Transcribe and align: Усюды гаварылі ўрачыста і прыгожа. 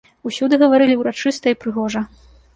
Усюды 0.29 0.57
гаварылі 0.63 0.95
ўрачыста 1.03 1.53
і 1.53 1.59
прыгожа. 1.67 2.05